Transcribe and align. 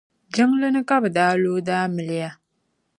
Jiŋli 0.33 0.67
ni 0.73 0.81
ka 0.89 0.95
bɛ 1.03 1.09
daa 1.17 1.33
lo 1.41 1.49
o 1.57 1.65
daa 1.67 1.85
miliya. 1.95 2.29